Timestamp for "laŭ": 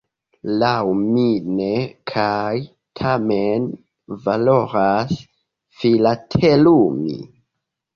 0.61-0.77